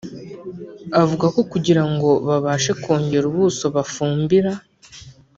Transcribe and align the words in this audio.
avuga 1.01 1.25
ko 1.35 1.41
kugira 1.51 1.83
ngo 1.91 2.09
babashe 2.27 2.71
kongera 2.83 3.25
ubuso 3.31 3.65
bafumbira 3.75 4.51